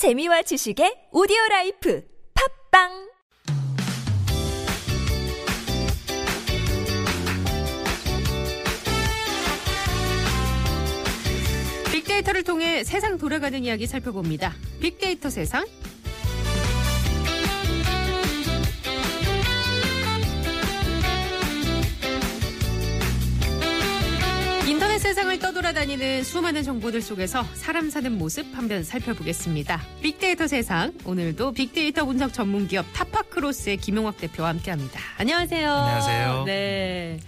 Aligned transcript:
재미와 0.00 0.40
지식의 0.40 1.08
오디오 1.12 1.36
라이프 1.50 2.02
팟빵 2.72 3.10
빅데이터를 11.92 12.44
통해 12.44 12.82
세상 12.82 13.18
돌아가는 13.18 13.62
이야기 13.62 13.86
살펴봅니다. 13.86 14.54
빅데이터 14.80 15.28
세상. 15.28 15.66
세상을 25.00 25.38
떠돌아다니는 25.38 26.22
수많은 26.24 26.62
정보들 26.62 27.00
속에서 27.00 27.42
사람 27.54 27.88
사는 27.88 28.12
모습 28.18 28.44
한번 28.54 28.84
살펴보겠습니다. 28.84 29.80
빅데이터 30.02 30.46
세상 30.46 30.92
오늘도 31.06 31.52
빅데이터 31.52 32.04
분석 32.04 32.34
전문 32.34 32.68
기업 32.68 32.84
타파크로스의 32.92 33.78
김용학 33.78 34.18
대표와 34.18 34.50
함께합니다. 34.50 35.00
안녕하세요. 35.16 35.72
안녕하세요. 35.72 36.44
네. 36.44 37.18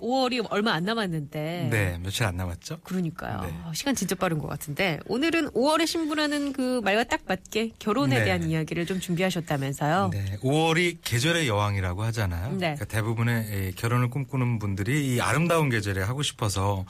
5월이 0.00 0.46
얼마 0.50 0.72
안 0.72 0.84
남았는데 0.84 1.68
네, 1.70 1.98
며칠 2.02 2.24
안 2.24 2.36
남았죠? 2.36 2.80
그러니까요. 2.82 3.40
네. 3.42 3.54
아, 3.64 3.72
시간 3.74 3.94
진짜 3.94 4.14
빠른 4.14 4.38
것 4.38 4.48
같은데 4.48 5.00
오늘은 5.06 5.50
5월에 5.50 5.86
신부라는 5.86 6.52
그 6.52 6.80
말과 6.84 7.04
딱 7.04 7.20
맞게 7.26 7.72
결혼에 7.78 8.18
네. 8.18 8.24
대한 8.24 8.50
이야기를 8.50 8.86
좀 8.86 9.00
준비하셨다면서요. 9.00 10.10
네, 10.12 10.36
5월이 10.42 10.98
계절의 11.02 11.48
여왕이라고 11.48 12.02
하잖아요. 12.04 12.52
네. 12.52 12.58
그러니까 12.58 12.84
대부분의 12.84 13.68
이 13.68 13.72
결혼을 13.74 14.10
꿈꾸는 14.10 14.58
분들이 14.58 15.14
이 15.14 15.20
아름다운 15.20 15.68
계절에 15.70 16.02
하고 16.02 16.22
싶어서 16.22 16.84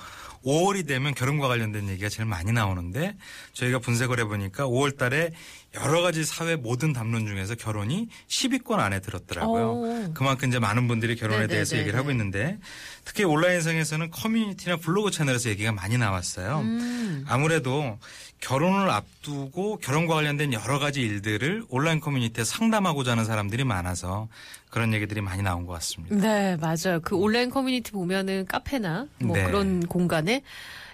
5월이 0.45 0.87
되면 0.87 1.15
결혼과 1.15 1.49
관련된 1.49 1.89
얘기가 1.89 2.09
제일 2.09 2.27
많이 2.27 2.53
나오는데 2.53 3.17
저희가 3.53 3.81
분석을 3.81 4.21
해보니까 4.21 4.65
5월 4.67 4.97
달에 4.97 5.33
여러 5.77 6.01
가지 6.01 6.25
사회 6.25 6.57
모든 6.57 6.93
담론 6.93 7.27
중에서 7.27 7.55
결혼이 7.55 8.09
10위권 8.29 8.79
안에 8.79 9.01
들었더라고요. 9.01 9.71
오. 9.73 10.15
그만큼 10.15 10.49
이제 10.49 10.59
많은 10.59 10.89
분들이 10.89 11.17
결혼에 11.17 11.39
네네네네. 11.41 11.53
대해서 11.55 11.77
얘기를 11.77 11.99
하고 11.99 12.11
있는데 12.11 12.59
특히 13.05 13.25
온라인상에서는 13.25 14.11
커뮤니티나 14.11 14.77
블로그 14.77 15.11
채널에서 15.11 15.51
얘기가 15.51 15.73
많이 15.73 15.99
나왔어요. 15.99 16.61
음. 16.61 17.25
아무래도 17.29 17.99
결혼을 18.41 18.91
앞두고 18.91 19.79
결혼과 19.79 20.15
관련된 20.17 20.53
여러 20.53 20.79
가지 20.79 21.01
일들을 21.01 21.65
온라인 21.69 22.01
커뮤니티에 22.01 22.45
상담하고자 22.45 23.13
하는 23.13 23.25
사람들이 23.25 23.65
많아서 23.65 24.29
그런 24.71 24.93
얘기들이 24.93 25.21
많이 25.21 25.43
나온 25.43 25.67
것 25.67 25.73
같습니다. 25.75 26.17
네, 26.17 26.57
맞아요. 26.57 27.01
그 27.03 27.17
온라인 27.17 27.51
커뮤니티 27.51 27.93
보면은 27.93 28.47
카페나 28.47 29.07
뭐 29.21 29.37
네. 29.37 29.45
그런 29.45 29.81
공간에 29.87 30.43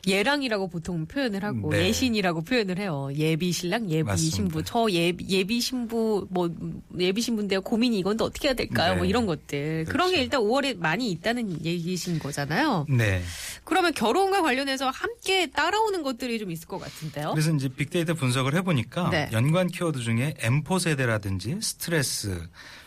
예랑이라고 0.07 0.69
보통 0.69 1.07
표현을 1.07 1.45
하고 1.45 1.71
네. 1.71 1.87
예신이라고 1.87 2.43
표현을 2.43 2.79
해요. 2.79 3.09
예비 3.15 3.53
신랑, 3.53 3.89
예비 3.89 4.03
맞습니다. 4.03 4.37
신부. 4.37 4.63
저 4.65 4.91
예비, 4.91 5.27
예비 5.29 5.61
신부 5.61 6.27
뭐 6.31 6.51
예비 6.99 7.21
신부인데요. 7.21 7.63
고민이 7.63 7.99
이건데 7.99 8.25
어떻게 8.25 8.49
해야 8.49 8.55
될까요? 8.55 8.93
네. 8.93 8.99
뭐 8.99 9.07
이런 9.07 9.27
것들. 9.27 9.85
그런 9.89 10.09
게 10.09 10.17
그렇죠. 10.17 10.23
일단 10.25 10.41
5월에 10.41 10.79
많이 10.79 11.11
있다는 11.11 11.65
얘기신 11.65 12.19
거잖아요. 12.19 12.87
네. 12.89 13.23
그러면 13.65 13.95
결혼과 13.95 14.43
관련해서 14.43 14.91
함께 14.91 15.47
따라오는 15.47 16.03
것들이 16.03 16.39
좀 16.39 16.51
있을 16.51 16.67
것 16.67 16.79
같은데요. 16.79 17.31
그래서 17.31 17.53
이제 17.53 17.69
빅데이터 17.69 18.15
분석을 18.15 18.55
해보니까 18.57 19.11
네. 19.11 19.29
연관 19.33 19.69
키워드 19.69 20.01
중에 20.01 20.35
N포 20.41 20.81
세대라든지 20.81 21.59
스트레스, 21.61 22.43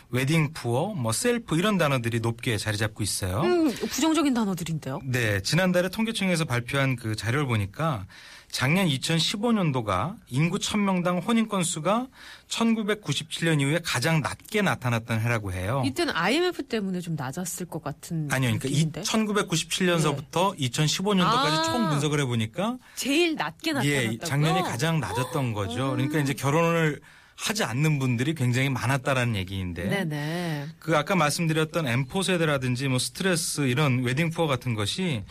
웨딩 0.10 0.54
푸어, 0.54 0.94
뭐 0.94 1.12
셀프 1.12 1.58
이런 1.58 1.78
단어들이 1.78 2.20
높게 2.20 2.58
자리 2.58 2.78
잡고 2.78 3.04
있어요. 3.04 3.42
음, 3.42 3.72
부정적인 3.72 4.34
단어들인데요. 4.34 5.00
네, 5.04 5.42
지난달에 5.42 5.90
통계청에서 5.90 6.46
발표한 6.46 6.96
그 6.96 7.16
자료를 7.16 7.48
보니까 7.48 8.06
작년 8.50 8.88
2015년도가 8.88 10.16
인구 10.30 10.58
1000명당 10.58 11.28
혼인 11.28 11.50
건수가 11.50 12.08
1997년 12.48 13.60
이후에 13.60 13.82
가장 13.84 14.22
낮게 14.22 14.62
나타났던 14.62 15.20
해라고 15.20 15.52
해요. 15.52 15.84
이때는 15.86 16.16
IMF 16.16 16.64
때문에 16.64 17.02
좀 17.02 17.16
낮았을 17.16 17.66
것 17.66 17.84
같은 17.84 18.30
아니요, 18.32 18.58
그러니까 18.58 18.70
이, 18.70 18.86
느낌인데? 18.86 19.02
1997년서부터 19.02 20.58
2015년도까지 20.58 21.24
아. 21.26 21.64
총 21.64 21.90
분석을 21.90 22.22
해 22.22 22.26
보니까 22.26 22.78
제일 22.96 23.36
낮게 23.36 23.74
나타났다고요? 23.74 24.12
예, 24.14 24.18
작년이 24.20 24.62
가장 24.62 25.00
낮았던 25.02 25.54
거죠. 25.54 25.92
그러니까 25.92 26.20
이제 26.20 26.34
결혼을 26.34 27.02
하지 27.36 27.64
않는 27.64 28.00
분들이 28.00 28.34
굉장히 28.34 28.70
많았다라는 28.70 29.36
얘기인데 29.36 29.88
네네. 29.90 30.68
그 30.80 30.98
아까 30.98 31.16
말씀드렸던 31.16 31.86
M4 31.86 32.24
세대라든지 32.24 32.88
뭐 32.88 32.98
스트레스 32.98 33.62
이런 33.62 34.04
웨딩 34.04 34.30
푸어 34.30 34.48
같은 34.48 34.74
것이 34.74 35.24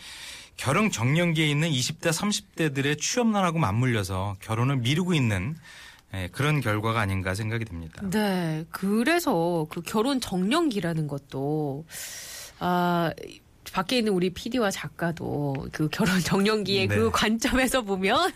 결혼 0.55 0.91
정년기에 0.91 1.47
있는 1.47 1.69
20대 1.69 2.11
30대들의 2.11 2.99
취업난하고 2.99 3.59
맞물려서 3.59 4.37
결혼을 4.39 4.77
미루고 4.77 5.13
있는 5.13 5.55
예, 6.13 6.29
그런 6.31 6.61
결과가 6.61 7.01
아닌가 7.01 7.35
생각이 7.35 7.65
듭니다. 7.65 8.01
네, 8.09 8.63
그래서 8.71 9.67
그 9.69 9.81
결혼 9.81 10.21
정년기라는 10.21 11.07
것도 11.07 11.85
아 12.59 13.11
밖에 13.73 13.97
있는 13.97 14.13
우리 14.13 14.29
PD와 14.29 14.71
작가도 14.71 15.67
그 15.73 15.89
결혼 15.89 16.19
정년기의 16.21 16.87
네. 16.87 16.95
그 16.95 17.11
관점에서 17.11 17.81
보면 17.81 18.31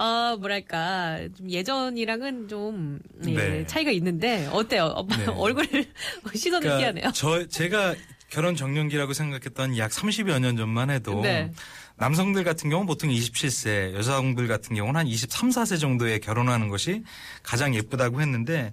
아 0.00 0.36
뭐랄까 0.38 1.18
좀 1.36 1.50
예전이랑은 1.50 2.46
좀 2.46 3.00
예, 3.26 3.34
네. 3.34 3.66
차이가 3.66 3.90
있는데 3.90 4.48
어때요? 4.52 4.84
어, 4.84 5.04
네. 5.04 5.26
얼굴 5.36 5.66
시선을 6.32 6.78
피하네요. 6.78 7.10
저 7.12 7.48
제가 7.48 7.96
결혼 8.28 8.54
정년기라고 8.54 9.12
생각했던 9.12 9.76
약 9.76 9.90
30여 9.90 10.38
년 10.38 10.56
전만 10.56 10.90
해도 10.90 11.20
네. 11.20 11.50
남성들 11.96 12.44
같은 12.44 12.70
경우는 12.70 12.86
보통 12.86 13.10
27세, 13.10 13.94
여성들 13.94 14.46
같은 14.46 14.76
경우는 14.76 15.00
한 15.00 15.06
23, 15.08 15.48
4세 15.48 15.80
정도에 15.80 16.20
결혼하는 16.20 16.68
것이 16.68 17.02
가장 17.42 17.74
예쁘다고 17.74 18.20
했는데 18.20 18.72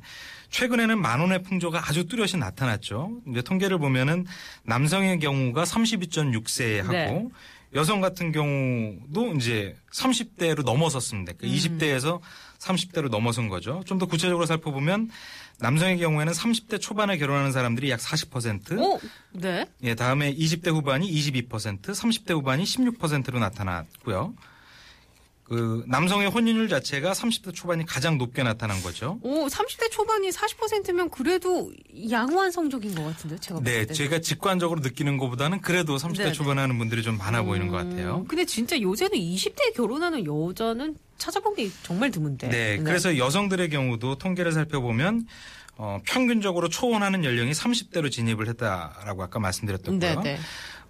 최근에는 0.51 1.01
만원의 1.01 1.41
풍조가 1.41 1.89
아주 1.89 2.07
뚜렷이 2.07 2.37
나타났죠. 2.37 3.21
이제 3.31 3.41
통계를 3.41 3.79
보면은 3.79 4.27
남성의 4.65 5.19
경우가 5.19 5.63
32.6세에 5.63 6.81
하고 6.81 6.93
네. 6.93 7.27
여성 7.75 7.99
같은 8.01 8.31
경우도 8.31 9.33
이제 9.35 9.75
30대로 9.91 10.63
넘어섰습니다. 10.63 11.33
그 11.37 11.45
20대에서 11.45 12.19
30대로 12.59 13.09
넘어선 13.09 13.49
거죠. 13.49 13.83
좀 13.85 13.99
더 13.99 14.05
구체적으로 14.05 14.45
살펴보면 14.45 15.09
남성의 15.59 15.97
경우에는 15.99 16.33
30대 16.33 16.81
초반에 16.81 17.17
결혼하는 17.17 17.51
사람들이 17.51 17.89
약 17.89 17.99
40%, 17.99 18.77
오, 18.79 18.99
네. 19.31 19.65
예, 19.83 19.95
다음에 19.95 20.33
20대 20.33 20.67
후반이 20.69 21.09
22%, 21.09 21.81
30대 21.81 22.31
후반이 22.33 22.63
16%로 22.63 23.39
나타났고요. 23.39 24.33
그 25.45 25.83
남성의 25.87 26.29
혼인율 26.29 26.67
자체가 26.67 27.11
30대 27.11 27.53
초반이 27.53 27.85
가장 27.85 28.17
높게 28.17 28.41
나타난 28.41 28.81
거죠. 28.81 29.19
오, 29.21 29.45
30대 29.45 29.91
초반이 29.91 30.29
40%면 30.31 31.11
그래도 31.11 31.71
양호한 32.09 32.51
성적인 32.51 32.95
것 32.95 33.03
같은데요, 33.03 33.39
제가 33.39 33.59
네. 33.61 33.85
제가 33.85 34.21
직관적으로 34.21 34.79
느끼는 34.81 35.17
것보다는 35.17 35.61
그래도 35.61 35.97
30대 35.97 36.17
네네. 36.17 36.31
초반에 36.31 36.61
하는 36.61 36.79
분들이 36.79 37.03
좀 37.03 37.19
많아 37.19 37.43
보이는 37.43 37.67
것 37.67 37.77
같아요. 37.77 38.17
음, 38.17 38.27
근데 38.27 38.43
진짜 38.45 38.79
요새는 38.79 39.11
20대에 39.19 39.75
결혼하는 39.75 40.25
여자는 40.25 40.97
찾아본 41.19 41.55
게 41.55 41.69
정말 41.83 42.09
드문데. 42.09 42.49
네, 42.49 42.77
그래서 42.79 43.15
여성들의 43.15 43.69
경우도 43.69 44.17
통계를 44.17 44.51
살펴보면 44.51 45.27
어, 45.77 45.99
평균적으로 46.05 46.69
초혼하는 46.69 47.23
연령이 47.23 47.51
30대로 47.51 48.09
진입을 48.09 48.47
했다라고 48.47 49.21
아까 49.21 49.39
말씀드렸던 49.39 49.99
네, 49.99 50.15
거요. 50.15 50.37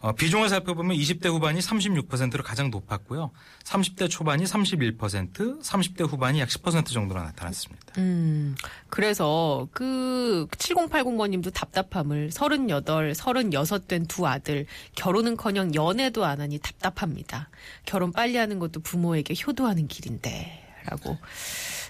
네. 0.02 0.08
어, 0.08 0.12
비중을 0.14 0.50
살펴보면 0.50 0.96
20대 0.98 1.28
후반이 1.28 1.60
36%로 1.60 2.44
가장 2.44 2.70
높았고요. 2.70 3.32
30대 3.64 4.10
초반이 4.10 4.44
31%, 4.44 5.62
30대 5.62 6.08
후반이 6.08 6.40
약 6.40 6.50
10% 6.50 6.88
정도로 6.88 7.22
나타났습니다. 7.24 7.94
음, 7.98 8.56
그래서 8.90 9.68
그 9.72 10.48
7080번님도 10.52 11.54
답답함을 11.54 12.32
38, 12.32 13.14
36된 13.14 14.08
두 14.08 14.28
아들 14.28 14.66
결혼은커녕 14.96 15.76
연애도 15.76 16.26
안 16.26 16.42
하니 16.42 16.60
답답합니다. 16.60 17.50
결혼 17.86 18.12
빨리 18.12 18.38
하는 18.38 18.60
것도 18.60 18.82
부모에게 18.82 19.34
효도하는 19.46 19.88
길인데라고 19.88 21.18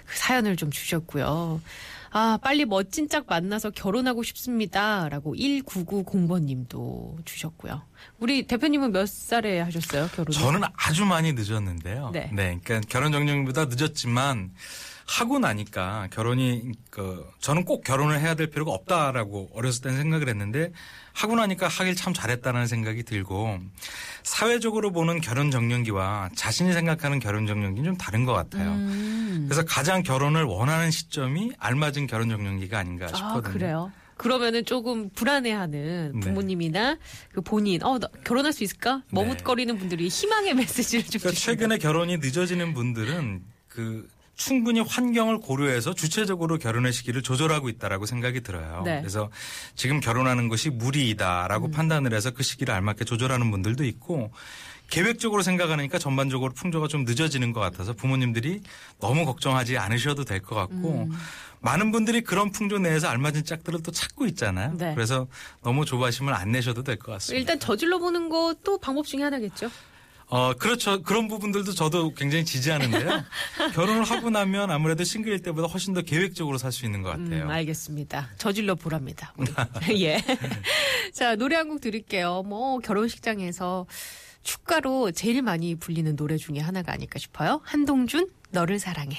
그 0.06 0.16
사연을 0.16 0.56
좀 0.56 0.70
주셨고요. 0.70 1.60
아, 2.10 2.38
빨리 2.42 2.64
멋진 2.64 3.08
짝 3.08 3.26
만나서 3.28 3.70
결혼하고 3.70 4.22
싶습니다. 4.22 5.08
라고 5.08 5.34
1990번님도 5.34 7.24
주셨고요. 7.24 7.82
우리 8.18 8.46
대표님은 8.46 8.92
몇 8.92 9.08
살에 9.08 9.60
하셨어요, 9.60 10.08
결혼? 10.14 10.32
저는 10.32 10.60
아주 10.76 11.04
많이 11.04 11.32
늦었는데요. 11.32 12.10
네. 12.12 12.30
그러니까 12.34 12.80
결혼 12.88 13.12
정년보다 13.12 13.66
늦었지만 13.66 14.52
하고 15.06 15.38
나니까 15.38 16.08
결혼이 16.10 16.72
그 16.90 17.24
저는 17.40 17.64
꼭 17.64 17.84
결혼을 17.84 18.20
해야 18.20 18.34
될 18.34 18.48
필요가 18.48 18.72
없다라고 18.72 19.50
어렸을 19.54 19.82
때는 19.82 19.98
생각을 19.98 20.28
했는데 20.28 20.72
하고 21.12 21.36
나니까 21.36 21.68
하길 21.68 21.94
참 21.94 22.12
잘했다는 22.12 22.66
생각이 22.66 23.04
들고 23.04 23.58
사회적으로 24.24 24.90
보는 24.90 25.20
결혼 25.20 25.50
정년기와 25.50 26.30
자신이 26.34 26.72
생각하는 26.72 27.20
결혼 27.20 27.46
정년기는 27.46 27.90
좀 27.90 27.96
다른 27.96 28.24
것 28.24 28.32
같아요. 28.32 28.72
음. 28.72 29.46
그래서 29.48 29.64
가장 29.64 30.02
결혼을 30.02 30.42
원하는 30.42 30.90
시점이 30.90 31.52
알맞은 31.58 32.08
결혼 32.08 32.28
정년기가 32.28 32.76
아닌가 32.76 33.06
싶거든요. 33.06 33.36
아, 33.36 33.40
그래요? 33.40 33.92
그러면은 34.16 34.64
조금 34.64 35.10
불안해하는 35.10 36.12
네. 36.14 36.20
부모님이나 36.20 36.96
그 37.32 37.42
본인, 37.42 37.82
어, 37.82 37.98
나 37.98 38.08
결혼할 38.24 38.52
수 38.52 38.64
있을까? 38.64 39.02
머뭇거리는 39.10 39.76
분들이 39.78 40.08
희망의 40.08 40.54
메시지를 40.56 41.04
좀 41.04 41.20
그러니까 41.20 41.40
최근에 41.40 41.78
결혼이 41.78 42.16
늦어지는 42.16 42.74
분들은 42.74 43.42
그 43.68 44.08
충분히 44.36 44.80
환경을 44.80 45.38
고려해서 45.40 45.94
주체적으로 45.94 46.58
결혼의 46.58 46.92
시기를 46.92 47.22
조절하고 47.22 47.68
있다라고 47.70 48.06
생각이 48.06 48.42
들어요. 48.42 48.82
네. 48.84 49.00
그래서 49.00 49.30
지금 49.74 49.98
결혼하는 50.00 50.48
것이 50.48 50.68
음. 50.68 50.78
무리이다라고 50.78 51.70
판단을 51.70 52.12
해서 52.12 52.30
그 52.30 52.42
시기를 52.42 52.72
알맞게 52.74 53.04
조절하는 53.06 53.50
분들도 53.50 53.84
있고 53.84 54.30
계획적으로 54.88 55.42
생각하니까 55.42 55.98
전반적으로 55.98 56.52
풍조가 56.52 56.86
좀 56.86 57.04
늦어지는 57.04 57.52
것 57.52 57.58
같아서 57.60 57.92
부모님들이 57.94 58.60
너무 59.00 59.24
걱정하지 59.24 59.78
않으셔도 59.78 60.24
될 60.24 60.40
것 60.42 60.54
같고 60.54 61.08
음. 61.10 61.16
많은 61.60 61.90
분들이 61.90 62.20
그런 62.20 62.52
풍조 62.52 62.78
내에서 62.78 63.08
알맞은 63.08 63.44
짝들을 63.44 63.82
또 63.82 63.90
찾고 63.90 64.26
있잖아요. 64.26 64.74
네. 64.76 64.94
그래서 64.94 65.26
너무 65.62 65.84
조바심을 65.86 66.32
안 66.34 66.52
내셔도 66.52 66.82
될 66.84 66.98
것 66.98 67.10
같습니다. 67.12 67.40
일단 67.40 67.58
저질러 67.58 67.98
보는 67.98 68.28
것도 68.28 68.78
방법 68.78 69.06
중에 69.06 69.22
하나겠죠. 69.22 69.70
어, 70.28 70.54
그렇죠. 70.54 71.02
그런 71.02 71.28
부분들도 71.28 71.72
저도 71.72 72.12
굉장히 72.14 72.44
지지하는데요. 72.44 73.24
결혼을 73.74 74.02
하고 74.04 74.28
나면 74.30 74.70
아무래도 74.72 75.04
싱글일 75.04 75.40
때보다 75.42 75.68
훨씬 75.68 75.94
더 75.94 76.02
계획적으로 76.02 76.58
살 76.58 76.72
수 76.72 76.84
있는 76.84 77.02
것 77.02 77.10
같아요. 77.10 77.44
음, 77.44 77.50
알겠습니다. 77.50 78.30
저질러 78.36 78.74
보랍니다. 78.74 79.32
예. 80.00 80.18
자, 81.14 81.36
노래 81.36 81.54
한 81.56 81.68
곡 81.68 81.80
드릴게요. 81.80 82.42
뭐, 82.44 82.78
결혼식장에서 82.80 83.86
축가로 84.42 85.10
제일 85.12 85.42
많이 85.42 85.74
불리는 85.76 86.14
노래 86.16 86.36
중에 86.36 86.58
하나가 86.60 86.92
아닐까 86.92 87.18
싶어요. 87.18 87.60
한동준, 87.64 88.28
너를 88.50 88.78
사랑해. 88.78 89.16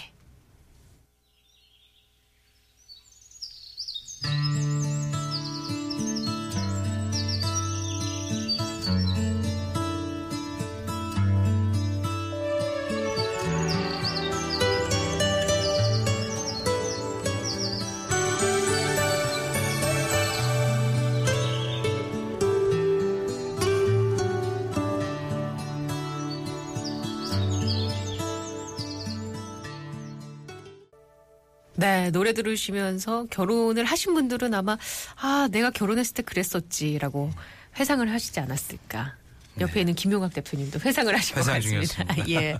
네, 31.77 32.09
노래 32.09 32.33
들으시면서 32.33 33.27
결혼을 33.29 33.85
하신 33.85 34.15
분들은 34.15 34.53
아마, 34.55 34.77
아, 35.15 35.47
내가 35.51 35.69
결혼했을 35.69 36.15
때 36.15 36.23
그랬었지라고 36.23 37.31
회상을 37.79 38.11
하시지 38.11 38.39
않았을까. 38.39 39.15
옆에 39.59 39.79
있는 39.81 39.95
김용학 39.95 40.33
대표님도 40.33 40.79
회상을 40.79 41.15
하신 41.15 41.35
것 41.35 41.41
회상 41.41 41.55
같습니다. 41.55 41.93
중이었습니다. 41.95 42.29
예. 42.29 42.59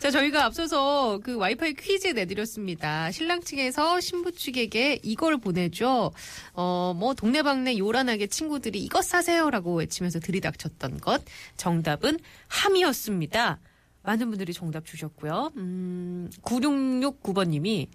자, 0.00 0.10
저희가 0.10 0.44
앞서서 0.44 1.20
그 1.22 1.36
와이파이 1.36 1.74
퀴즈 1.74 2.08
내드렸습니다. 2.08 3.10
신랑 3.12 3.42
측에서 3.42 4.00
신부 4.00 4.32
측에게 4.32 5.00
이걸 5.02 5.38
보내줘. 5.38 6.12
어, 6.54 6.94
뭐, 6.96 7.14
동네방네 7.14 7.78
요란하게 7.78 8.26
친구들이 8.28 8.80
이것 8.80 9.04
사세요라고 9.04 9.76
외치면서 9.76 10.20
들이닥쳤던 10.20 10.98
것. 11.00 11.22
정답은 11.56 12.18
함이었습니다. 12.48 13.60
많은 14.02 14.30
분들이 14.30 14.52
정답 14.52 14.84
주셨고요. 14.84 15.52
음, 15.56 16.28
9669번님이 16.42 17.86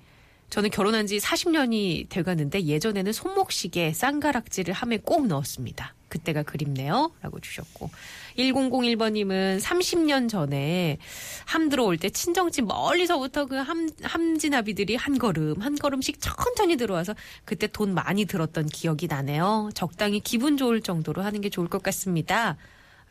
저는 0.49 0.69
결혼한 0.69 1.07
지 1.07 1.17
40년이 1.17 2.09
돼가는데 2.09 2.63
예전에는 2.65 3.11
손목시계 3.11 3.93
쌍가락질을 3.93 4.73
함에 4.73 4.97
꼭 4.97 5.27
넣었습니다. 5.27 5.93
그때가 6.07 6.43
그립네요. 6.43 7.11
라고 7.21 7.39
주셨고. 7.39 7.89
1001번님은 8.37 9.59
30년 9.59 10.29
전에 10.29 10.99
함 11.45 11.67
들어올 11.67 11.97
때 11.97 12.09
친정집 12.09 12.65
멀리서부터 12.65 13.45
그 13.45 13.55
함, 13.55 13.89
함진아비들이 14.01 14.95
한 14.95 15.17
걸음, 15.17 15.59
한 15.59 15.75
걸음씩 15.75 16.21
천천히 16.21 16.77
들어와서 16.77 17.13
그때 17.43 17.67
돈 17.67 17.93
많이 17.93 18.25
들었던 18.25 18.67
기억이 18.67 19.07
나네요. 19.07 19.71
적당히 19.73 20.21
기분 20.21 20.55
좋을 20.55 20.81
정도로 20.81 21.23
하는 21.23 21.41
게 21.41 21.49
좋을 21.49 21.67
것 21.67 21.83
같습니다. 21.83 22.55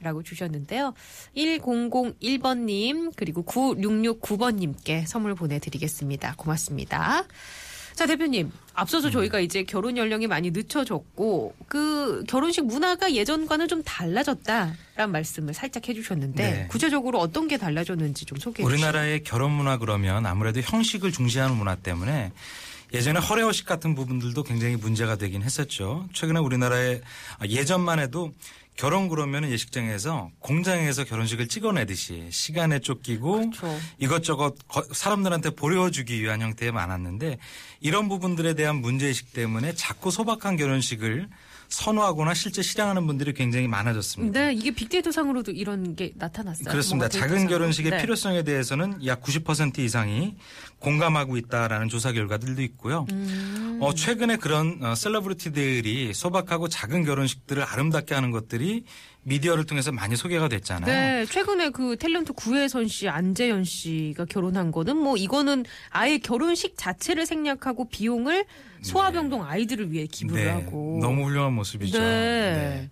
라고 0.01 0.23
주셨는데요. 0.23 0.95
1001번님, 1.37 3.13
그리고 3.17 3.45
9669번님께 3.45 5.07
선물 5.07 5.35
보내드리겠습니다. 5.35 6.35
고맙습니다. 6.37 7.25
자, 7.95 8.05
대표님. 8.05 8.53
앞서서 8.75 9.09
저희가 9.11 9.41
이제 9.41 9.63
결혼 9.63 9.97
연령이 9.97 10.27
많이 10.27 10.51
늦춰졌고, 10.51 11.55
그 11.67 12.25
결혼식 12.29 12.67
문화가 12.67 13.15
예전과는 13.15 13.69
좀 13.69 13.83
달라졌다라는 13.83 15.11
말씀을 15.11 15.55
살짝 15.55 15.89
해주셨는데, 15.89 16.43
네. 16.43 16.67
구체적으로 16.69 17.19
어떤 17.19 17.49
게 17.49 17.57
달라졌는지 17.57 18.27
좀 18.27 18.37
소개해 18.37 18.69
주시죠. 18.69 18.87
우리나라의 18.87 19.23
결혼 19.25 19.53
문화 19.53 19.79
그러면 19.79 20.27
아무래도 20.27 20.61
형식을 20.61 21.11
중시하는 21.11 21.57
문화 21.57 21.75
때문에 21.75 22.33
예전에 22.93 23.19
허례허식 23.19 23.67
같은 23.67 23.95
부분들도 23.95 24.43
굉장히 24.43 24.77
문제가 24.77 25.17
되긴 25.17 25.43
했었죠. 25.43 26.07
최근에 26.13 26.39
우리나라의 26.39 27.01
아, 27.39 27.47
예전만 27.47 27.99
해도 27.99 28.33
결혼 28.77 29.09
그러면 29.09 29.51
예식장에서 29.51 30.31
공장에서 30.39 31.05
결혼식을 31.05 31.49
찍어내듯이 31.49 32.29
시간에 32.31 32.79
쫓기고 32.79 33.51
그렇죠. 33.51 33.79
이것저것 33.99 34.55
거- 34.69 34.85
사람들한테 34.93 35.51
보여주기 35.51 36.23
위한 36.23 36.43
형태에 36.43 36.71
많았는데 36.71 37.39
이런 37.81 38.09
부분들에 38.09 38.53
대한 38.55 38.77
문제의식 38.77 39.33
때문에 39.33 39.75
자꾸 39.75 40.11
소박한 40.11 40.57
결혼식을 40.57 41.29
선호하거나 41.69 42.35
실제 42.35 42.63
실행하는 42.63 43.07
분들이 43.07 43.33
굉장히 43.33 43.69
많아졌습니다. 43.69 44.39
네, 44.39 44.53
이게 44.55 44.71
빅데이터 44.71 45.11
상으로도 45.11 45.53
이런 45.53 45.97
게 45.97 46.13
나타났어요. 46.17 46.71
그렇습니다. 46.71 47.09
작은. 47.09 47.47
결혼식의 47.47 47.93
네. 47.93 47.99
필요성에 47.99 48.43
대해서는 48.43 49.05
약 49.07 49.23
90% 49.23 49.79
이상이 49.79 50.35
공감하고 50.79 51.37
있다라는 51.37 51.89
조사 51.89 52.13
결과들도 52.13 52.63
있고요. 52.63 53.07
음. 53.11 53.79
어, 53.81 53.95
최근에 53.95 54.37
그런 54.37 54.79
어, 54.83 54.95
셀러브리티들이 54.95 56.13
소박하고 56.15 56.69
작은 56.69 57.05
결혼식들을 57.05 57.63
아름답게 57.63 58.15
하는 58.15 58.31
것들이 58.31 58.85
미디어를 59.27 59.65
통해서 59.65 59.91
많이 59.91 60.15
소개가 60.15 60.49
됐잖아요. 60.49 60.87
네, 60.87 61.27
최근에 61.27 61.71
그 61.71 61.97
탤런트 61.97 62.33
구혜선 62.35 62.87
씨, 62.87 63.09
안재현 63.09 63.65
씨가 63.65 64.25
결혼한 64.27 64.71
거는 64.71 64.97
뭐 64.97 65.17
이거는 65.17 65.65
아예 65.91 66.19
결혼식 66.19 66.75
자체를 66.79 67.27
생략하고 67.27 67.89
비용을 67.89 68.45
소아병동 68.83 69.45
아이들을 69.45 69.91
위해 69.91 70.07
기부를 70.07 70.45
네, 70.45 70.51
하고. 70.51 70.99
너무 71.03 71.25
훌륭한 71.25 71.53
모습이죠. 71.55 71.99
네. 71.99 72.89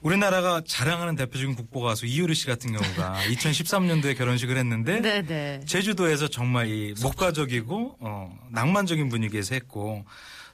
우리나라가 0.00 0.62
자랑하는 0.66 1.16
대표적인 1.16 1.54
국보 1.54 1.80
가수 1.82 2.06
이효리 2.06 2.34
씨 2.34 2.46
같은 2.46 2.72
경우가 2.72 3.18
2013년도에 3.28 4.16
결혼식을 4.16 4.56
했는데 4.56 5.00
네, 5.00 5.22
네. 5.22 5.60
제주도에서 5.66 6.28
정말 6.28 6.68
이 6.68 6.94
목가적이고 7.02 7.96
어, 8.00 8.38
낭만적인 8.50 9.08
분위기에서 9.10 9.54
했고 9.54 10.04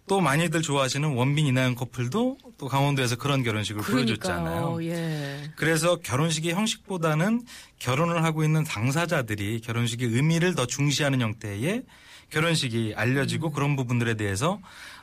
또 0.06 0.20
많이들 0.20 0.60
좋아하시는 0.60 1.14
원빈 1.14 1.46
이나영 1.46 1.74
커플도 1.76 2.38
또 2.58 2.68
강원도에서 2.68 3.16
그런 3.16 3.42
결혼식을 3.42 3.82
보여줬잖아요. 3.82 4.74
그러니까요. 4.74 4.84
예. 4.84 5.50
그래서 5.56 5.96
결혼식의 5.96 6.52
형식보다는 6.52 7.42
결혼을 7.78 8.24
하고 8.24 8.44
있는 8.44 8.64
당사자들이 8.64 9.60
결혼식의 9.60 10.08
의미를 10.08 10.54
더 10.54 10.66
중시하는 10.66 11.20
형태의 11.20 11.82
결혼식이 12.30 12.94
알려지고 12.96 13.52
그런 13.52 13.76
부분들에 13.76 14.14
대해서 14.14 14.60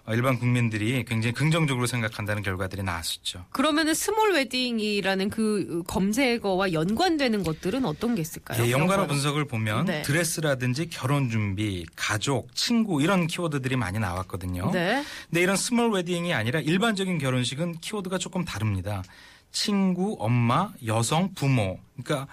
일반 0.09 0.39
국민들이 0.39 1.05
굉장히 1.05 1.33
긍정적으로 1.33 1.85
생각한다는 1.85 2.41
결과들이 2.41 2.81
나왔었죠. 2.81 3.45
그러면은 3.51 3.93
스몰 3.93 4.33
웨딩이라는 4.33 5.29
그 5.29 5.83
검색어와 5.87 6.73
연관되는 6.73 7.43
것들은 7.43 7.85
어떤 7.85 8.15
게 8.15 8.21
있을까요? 8.21 8.65
예, 8.65 8.71
연관어? 8.71 9.05
분석을 9.05 9.45
보면 9.45 9.85
네. 9.85 10.01
드레스라든지 10.01 10.89
결혼 10.89 11.29
준비, 11.29 11.85
가족, 11.95 12.53
친구 12.55 13.01
이런 13.01 13.27
키워드들이 13.27 13.75
많이 13.75 13.99
나왔거든요. 13.99 14.71
네. 14.71 15.03
근데 15.29 15.41
이런 15.41 15.55
스몰 15.55 15.91
웨딩이 15.91 16.33
아니라 16.33 16.59
일반적인 16.59 17.19
결혼식은 17.19 17.77
키워드가 17.79 18.17
조금 18.17 18.43
다릅니다. 18.43 19.03
친구, 19.51 20.15
엄마, 20.19 20.71
여성, 20.85 21.33
부모. 21.33 21.77
그러니까 22.01 22.27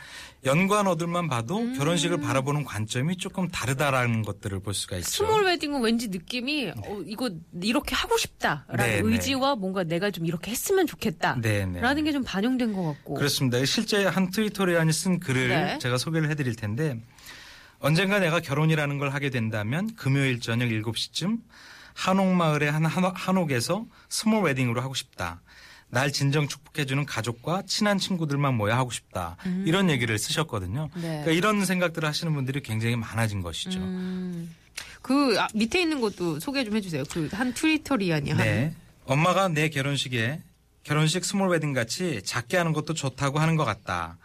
연관어들만 0.44 1.28
봐도 1.28 1.58
음. 1.58 1.76
결혼식을 1.76 2.20
바라보는 2.20 2.64
관점이 2.64 3.16
조금 3.16 3.48
다르다라는 3.48 4.22
것들을 4.22 4.60
볼 4.60 4.72
수가 4.72 4.96
있죠. 4.98 5.10
스몰 5.10 5.44
웨딩은 5.44 5.82
왠지 5.82 6.08
느낌이 6.08 6.70
어, 6.76 7.00
이거 7.06 7.28
이렇게 7.60 7.94
하고 7.94 8.16
싶다라는 8.16 8.76
네, 8.76 9.02
네. 9.02 9.08
의지와 9.08 9.56
뭔가 9.56 9.82
내가 9.84 10.10
좀 10.10 10.26
이렇게 10.26 10.50
했으면 10.52 10.86
좋겠다라는 10.86 11.42
네, 11.42 11.66
네. 11.66 12.02
게 12.02 12.10
좀 12.10 12.22
반영된 12.24 12.72
것 12.72 12.82
같고. 12.84 13.14
그렇습니다. 13.14 13.62
실제 13.64 14.04
한 14.06 14.30
트위터리안이 14.30 14.92
쓴 14.92 15.18
글을 15.20 15.48
네. 15.48 15.78
제가 15.80 15.98
소개를 15.98 16.30
해드릴 16.30 16.54
텐데 16.56 16.98
언젠가 17.80 18.20
내가 18.20 18.40
결혼이라는 18.40 18.98
걸 18.98 19.10
하게 19.10 19.30
된다면 19.30 19.94
금요일 19.96 20.40
저녁 20.40 20.66
7시쯤 20.68 21.40
한옥마을의 21.94 22.70
한 22.70 22.84
한옥- 22.86 23.14
한옥에서 23.16 23.86
스몰 24.08 24.44
웨딩으로 24.44 24.80
하고 24.80 24.94
싶다. 24.94 25.42
날 25.90 26.12
진정 26.12 26.48
축복해주는 26.48 27.06
가족과 27.06 27.62
친한 27.66 27.98
친구들만 27.98 28.54
모여 28.54 28.74
하고 28.74 28.90
싶다. 28.90 29.36
이런 29.64 29.88
얘기를 29.90 30.18
쓰셨거든요. 30.18 30.90
네. 30.96 31.00
그러니까 31.00 31.30
이런 31.32 31.64
생각들을 31.64 32.06
하시는 32.06 32.32
분들이 32.34 32.60
굉장히 32.62 32.94
많아진 32.96 33.40
것이죠. 33.42 33.78
음, 33.80 34.54
그 35.00 35.40
아, 35.40 35.48
밑에 35.54 35.80
있는 35.80 36.00
것도 36.00 36.40
소개 36.40 36.64
좀 36.64 36.76
해주세요. 36.76 37.04
그 37.10 37.28
한 37.32 37.54
트위터리안이 37.54 38.30
한. 38.30 38.38
네. 38.38 38.74
엄마가 39.06 39.48
내 39.48 39.70
결혼식에 39.70 40.40
결혼식 40.82 41.24
스몰 41.24 41.48
웨딩 41.48 41.72
같이 41.72 42.20
작게 42.22 42.56
하는 42.58 42.72
것도 42.74 42.92
좋다고 42.94 43.38
하는 43.38 43.56
것 43.56 43.64
같다. 43.64 44.18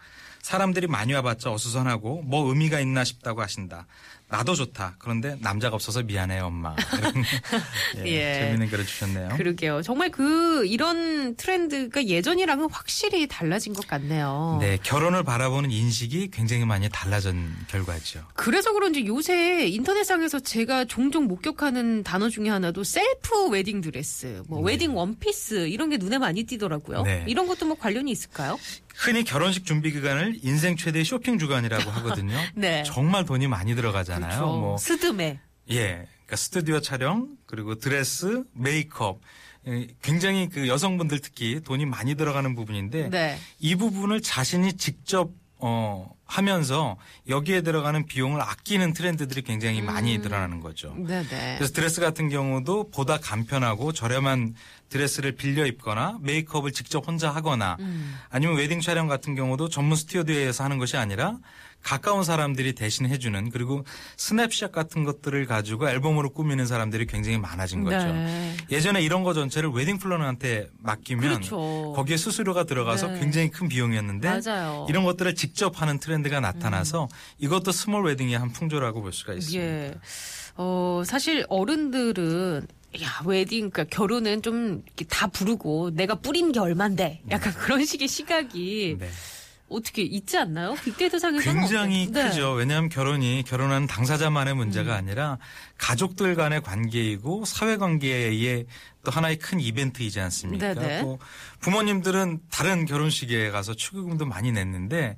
사람들이 0.44 0.86
많이 0.88 1.14
와봤자 1.14 1.50
어수선하고 1.50 2.20
뭐 2.22 2.46
의미가 2.50 2.78
있나 2.78 3.02
싶다고 3.02 3.40
하신다. 3.40 3.86
나도 4.28 4.54
좋다. 4.54 4.96
그런데 4.98 5.36
남자가 5.40 5.74
없어서 5.74 6.02
미안해요, 6.02 6.46
엄마. 6.46 6.74
예, 8.04 8.06
예. 8.06 8.34
재밌는 8.34 8.68
글을 8.68 8.84
주셨네요. 8.84 9.28
그러게요. 9.36 9.80
정말 9.80 10.10
그 10.10 10.66
이런 10.66 11.34
트렌드가 11.36 12.04
예전이랑은 12.04 12.68
확실히 12.70 13.26
달라진 13.26 13.72
것 13.72 13.86
같네요. 13.86 14.58
네, 14.60 14.78
결혼을 14.82 15.22
바라보는 15.22 15.70
인식이 15.70 16.30
굉장히 16.30 16.66
많이 16.66 16.90
달라진 16.90 17.50
결과죠. 17.68 18.24
그래서 18.34 18.72
그런지 18.72 19.06
요새 19.06 19.66
인터넷상에서 19.66 20.40
제가 20.40 20.84
종종 20.84 21.26
목격하는 21.26 22.02
단어 22.02 22.28
중에 22.28 22.50
하나도 22.50 22.84
셀프 22.84 23.48
웨딩 23.48 23.80
드레스, 23.80 24.42
뭐 24.48 24.60
웨딩 24.60 24.94
원피스 24.94 25.68
이런 25.68 25.88
게 25.88 25.96
눈에 25.96 26.18
많이 26.18 26.42
띄더라고요. 26.44 27.02
네. 27.02 27.24
이런 27.28 27.46
것도 27.46 27.64
뭐 27.64 27.76
관련이 27.76 28.10
있을까요? 28.10 28.58
흔히 28.94 29.24
결혼식 29.24 29.64
준비 29.66 29.90
기간을 29.92 30.38
인생 30.42 30.76
최대 30.76 31.02
쇼핑 31.04 31.38
주간이라고 31.38 31.90
하거든요. 31.90 32.38
네. 32.54 32.82
정말 32.84 33.24
돈이 33.24 33.48
많이 33.48 33.74
들어가잖아요. 33.74 34.38
그렇죠. 34.38 34.56
뭐 34.56 34.78
스드메. 34.78 35.40
예, 35.70 35.86
그러니까 35.86 36.36
스튜디오 36.36 36.80
촬영 36.80 37.28
그리고 37.46 37.74
드레스, 37.76 38.44
메이크업 38.52 39.20
예, 39.66 39.88
굉장히 40.02 40.48
그 40.48 40.68
여성분들 40.68 41.20
특히 41.20 41.60
돈이 41.62 41.86
많이 41.86 42.14
들어가는 42.14 42.54
부분인데 42.54 43.10
네. 43.10 43.38
이 43.58 43.74
부분을 43.74 44.20
자신이 44.20 44.74
직접 44.74 45.30
어 45.66 46.10
하면서 46.26 46.98
여기에 47.26 47.62
들어가는 47.62 48.04
비용을 48.04 48.42
아끼는 48.42 48.92
트렌드들이 48.92 49.40
굉장히 49.40 49.80
많이 49.80 50.20
드러나는 50.20 50.60
거죠. 50.60 50.94
네네. 50.94 51.56
그래서 51.56 51.72
드레스 51.72 52.02
같은 52.02 52.28
경우도 52.28 52.90
보다 52.90 53.16
간편하고 53.16 53.92
저렴한 53.92 54.56
드레스를 54.90 55.32
빌려 55.32 55.64
입거나 55.64 56.18
메이크업을 56.20 56.72
직접 56.72 57.08
혼자 57.08 57.30
하거나 57.30 57.78
음. 57.80 58.14
아니면 58.28 58.56
웨딩 58.56 58.82
촬영 58.82 59.08
같은 59.08 59.34
경우도 59.34 59.70
전문 59.70 59.96
스튜디오에서 59.96 60.64
하는 60.64 60.76
것이 60.76 60.98
아니라 60.98 61.38
가까운 61.84 62.24
사람들이 62.24 62.72
대신 62.74 63.06
해주는 63.06 63.50
그리고 63.50 63.84
스냅샷 64.16 64.72
같은 64.72 65.04
것들을 65.04 65.46
가지고 65.46 65.88
앨범으로 65.88 66.30
꾸미는 66.30 66.66
사람들이 66.66 67.06
굉장히 67.06 67.38
많아진 67.38 67.84
거죠. 67.84 67.98
네. 67.98 68.56
예전에 68.70 69.02
이런 69.02 69.22
거 69.22 69.34
전체를 69.34 69.70
웨딩 69.70 69.98
플래너한테 69.98 70.70
맡기면 70.80 71.22
그렇죠. 71.22 71.92
거기에 71.94 72.16
수수료가 72.16 72.64
들어가서 72.64 73.08
네. 73.08 73.20
굉장히 73.20 73.50
큰 73.50 73.68
비용이었는데 73.68 74.40
맞아요. 74.44 74.86
이런 74.88 75.04
것들을 75.04 75.34
직접 75.34 75.80
하는 75.80 75.98
트렌드가 75.98 76.40
나타나서 76.40 77.08
이것도 77.38 77.70
스몰 77.70 78.04
웨딩의 78.06 78.38
한 78.38 78.50
풍조라고 78.50 79.02
볼 79.02 79.12
수가 79.12 79.34
있습니다. 79.34 79.62
예. 79.64 79.94
어, 80.56 81.02
사실 81.04 81.44
어른들은 81.48 82.66
야, 83.02 83.08
웨딩, 83.24 83.70
그러니까 83.70 83.84
결혼은 83.84 84.40
좀 84.42 84.82
다 85.08 85.26
부르고 85.26 85.90
내가 85.94 86.14
뿌린 86.14 86.52
게 86.52 86.60
얼만데 86.60 87.22
약간 87.30 87.52
그런 87.54 87.84
식의 87.84 88.06
시각이 88.08 88.96
네. 88.98 89.08
어떻게 89.74 90.02
있지 90.02 90.38
않나요? 90.38 90.74
빅데이터 90.84 91.18
상에서는 91.18 91.60
굉장히? 91.60 92.10
네. 92.10 92.28
크죠. 92.28 92.52
왜냐하면 92.52 92.88
결혼이 92.88 93.42
결혼하는 93.46 93.86
당사자만의 93.86 94.54
문제가 94.54 94.92
음. 94.92 94.98
아니라 94.98 95.38
가족들 95.78 96.34
간의 96.34 96.62
관계이고 96.62 97.44
사회 97.44 97.76
관계의 97.76 98.66
또 99.04 99.10
하나의 99.10 99.38
큰 99.38 99.60
이벤트이지 99.60 100.20
않습니까? 100.20 100.74
네네. 100.74 101.02
또 101.02 101.18
부모님들은 101.60 102.40
다른 102.50 102.86
결혼식에 102.86 103.50
가서 103.50 103.74
축의금도 103.74 104.26
많이 104.26 104.52
냈는데 104.52 105.16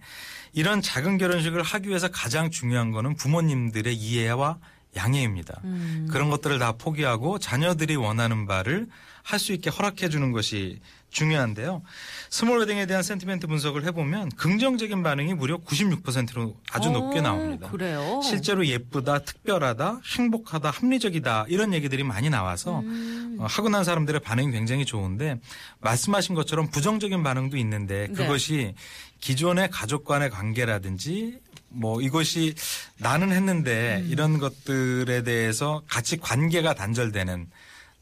이런 0.52 0.82
작은 0.82 1.18
결혼식을 1.18 1.62
하기 1.62 1.88
위해서 1.88 2.08
가장 2.08 2.50
중요한 2.50 2.90
거는 2.90 3.14
부모님들의 3.16 3.94
이해와 3.94 4.58
양해입니다. 4.96 5.60
음. 5.64 6.08
그런 6.10 6.30
것들을 6.30 6.58
다 6.58 6.72
포기하고 6.72 7.38
자녀들이 7.38 7.96
원하는 7.96 8.46
바를 8.46 8.88
할 9.22 9.40
수 9.40 9.52
있게 9.52 9.70
허락해 9.70 10.08
주는 10.08 10.30
것이 10.30 10.80
중요한데요. 11.16 11.82
스몰 12.28 12.58
웨딩에 12.60 12.84
대한 12.84 13.02
sentiment 13.02 13.46
분석을 13.46 13.84
해보면 13.84 14.28
긍정적인 14.30 15.02
반응이 15.02 15.32
무려 15.32 15.56
96%로 15.56 16.56
아주 16.70 16.90
높게 16.90 17.20
어, 17.20 17.22
나옵니다. 17.22 17.70
그래요? 17.70 18.20
실제로 18.22 18.66
예쁘다, 18.66 19.20
특별하다, 19.20 20.00
행복하다, 20.18 20.70
합리적이다 20.70 21.46
이런 21.48 21.72
얘기들이 21.72 22.02
많이 22.02 22.28
나와서 22.28 22.80
음. 22.80 23.38
어, 23.40 23.46
하고 23.48 23.70
난 23.70 23.82
사람들의 23.82 24.20
반응이 24.20 24.52
굉장히 24.52 24.84
좋은데 24.84 25.40
말씀하신 25.80 26.34
것처럼 26.34 26.68
부정적인 26.68 27.22
반응도 27.22 27.56
있는데 27.56 28.08
네. 28.08 28.12
그것이 28.12 28.74
기존의 29.20 29.70
가족 29.70 30.04
간의 30.04 30.28
관계라든지 30.28 31.38
뭐 31.68 32.02
이것이 32.02 32.54
나는 32.98 33.32
했는데 33.32 34.02
음. 34.02 34.08
이런 34.10 34.38
것들에 34.38 35.22
대해서 35.22 35.82
같이 35.88 36.18
관계가 36.18 36.74
단절되는 36.74 37.46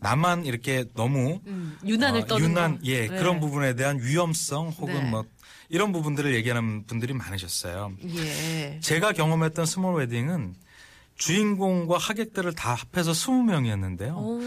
나만 0.04 0.44
이렇게 0.44 0.84
너무 0.94 1.40
음, 1.46 1.78
유난을 1.82 2.20
어, 2.20 2.26
떠는 2.26 2.50
유난 2.50 2.75
거. 2.76 2.80
예 2.84 3.08
네. 3.08 3.16
그런 3.16 3.40
부분에 3.40 3.75
대한 3.75 3.99
위험성 4.02 4.68
혹은 4.68 4.94
네. 4.94 5.11
뭐 5.11 5.25
이런 5.70 5.92
부분들을 5.92 6.34
얘기하는 6.34 6.84
분들이 6.84 7.14
많으셨어요. 7.14 7.94
예. 8.04 8.78
제가 8.82 9.12
경험했던 9.12 9.64
스몰 9.64 9.96
웨딩은 10.00 10.56
주인공과 11.16 11.96
하객들을 11.96 12.52
다 12.54 12.75
합해서 12.75 13.12
20명이었는데요. 13.12 14.14
오. 14.14 14.40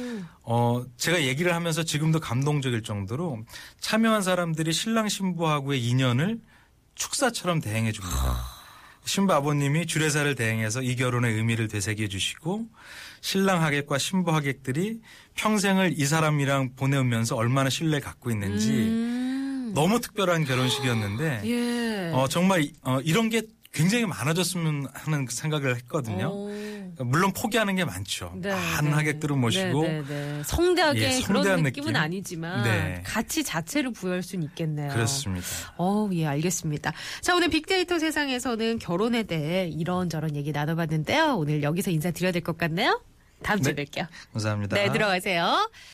어, 0.43 0.85
제가 0.95 1.23
얘기를 1.23 1.55
하면서 1.55 1.81
지금도 1.81 2.19
감동적일 2.19 2.83
정도로 2.83 3.39
참여한 3.79 4.21
사람들이 4.21 4.71
신랑 4.73 5.09
신부하고의 5.09 5.83
인연을 5.83 6.39
축사처럼 6.93 7.61
대행해 7.61 7.91
줍니다. 7.91 8.56
신부 9.07 9.33
아버님이 9.33 9.87
주례사를 9.87 10.35
대행해서 10.35 10.81
이 10.81 10.95
결혼의 10.97 11.33
의미를 11.33 11.69
되새겨 11.69 12.07
주시고 12.07 12.67
신랑 13.21 13.63
하객과 13.63 13.97
신부 13.97 14.33
하객들이 14.33 14.99
평생을 15.35 15.93
이 15.97 16.05
사람이랑 16.05 16.75
보내면서 16.75 17.37
얼마나 17.37 17.69
신뢰 17.69 18.01
갖고 18.01 18.29
있는지 18.29 18.69
음. 18.69 19.71
너무 19.73 20.01
특별한 20.01 20.43
결혼식이었는데 20.43 21.41
예. 21.47 22.11
어, 22.13 22.27
정말 22.27 22.67
어, 22.83 22.99
이런 23.03 23.29
게 23.29 23.43
굉장히 23.71 24.05
많아졌으면 24.05 24.87
하는 24.93 25.25
그 25.25 25.33
생각을 25.33 25.75
했거든요. 25.77 26.29
오. 26.33 26.76
물론 26.99 27.31
포기하는 27.33 27.75
게 27.75 27.85
많죠. 27.85 28.33
네, 28.35 28.49
많은 28.51 28.89
네. 28.89 28.95
하객들을 28.95 29.35
모시고 29.35 29.83
네, 29.83 30.01
네, 30.01 30.03
네. 30.07 30.41
성대하게 30.45 31.17
예, 31.17 31.21
그런 31.21 31.43
느낌은 31.63 31.87
느낌. 31.87 31.95
아니지만 31.95 32.63
네. 32.63 33.01
가치 33.05 33.43
자체를 33.43 33.91
부여할 33.93 34.23
수는 34.23 34.45
있겠네요. 34.45 34.91
그렇습니다. 34.91 35.45
어, 35.77 36.09
예, 36.13 36.25
알겠습니다. 36.25 36.93
자, 37.21 37.35
오늘 37.35 37.49
빅데이터 37.49 37.99
세상에서는 37.99 38.79
결혼에 38.79 39.23
대해 39.23 39.67
이런저런 39.67 40.35
얘기 40.35 40.51
나눠봤는데요. 40.51 41.35
오늘 41.37 41.61
여기서 41.63 41.91
인사드려야 41.91 42.31
될 42.31 42.41
것 42.41 42.57
같네요. 42.57 43.01
다음 43.43 43.61
주에 43.61 43.75
네. 43.75 43.83
뵐게요. 43.85 44.07
감사합니다. 44.33 44.75
네, 44.77 44.91
들어가세요. 44.91 45.69